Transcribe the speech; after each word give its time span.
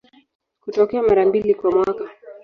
Hutokea 0.65 1.03
mara 1.03 1.25
mbili 1.25 1.55
kwa 1.55 1.71
mwaka. 1.71 2.09